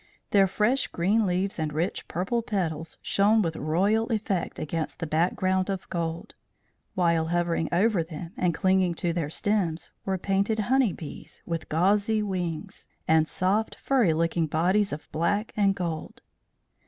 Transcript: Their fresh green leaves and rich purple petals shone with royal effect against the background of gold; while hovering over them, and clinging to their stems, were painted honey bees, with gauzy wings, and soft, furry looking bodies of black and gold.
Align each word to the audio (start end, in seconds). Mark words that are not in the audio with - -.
Their 0.31 0.47
fresh 0.47 0.87
green 0.87 1.27
leaves 1.27 1.59
and 1.59 1.71
rich 1.71 2.07
purple 2.07 2.41
petals 2.41 2.97
shone 3.03 3.43
with 3.43 3.55
royal 3.55 4.07
effect 4.07 4.57
against 4.57 4.97
the 4.97 5.05
background 5.05 5.69
of 5.69 5.87
gold; 5.91 6.33
while 6.95 7.27
hovering 7.27 7.69
over 7.71 8.01
them, 8.03 8.33
and 8.35 8.51
clinging 8.51 8.95
to 8.95 9.13
their 9.13 9.29
stems, 9.29 9.91
were 10.03 10.17
painted 10.17 10.57
honey 10.57 10.91
bees, 10.91 11.43
with 11.45 11.69
gauzy 11.69 12.23
wings, 12.23 12.87
and 13.07 13.27
soft, 13.27 13.75
furry 13.75 14.11
looking 14.13 14.47
bodies 14.47 14.91
of 14.91 15.07
black 15.11 15.53
and 15.55 15.75
gold. 15.75 16.23